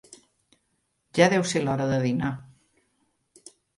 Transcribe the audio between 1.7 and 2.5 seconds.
de dinar.